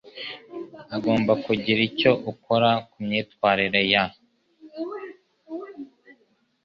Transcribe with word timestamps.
Ugomba 0.95 1.33
kugira 1.45 1.79
icyo 1.89 2.11
ukora 2.31 2.69
ku 2.89 2.97
myitwarire 3.05 3.81
ya 3.91 4.03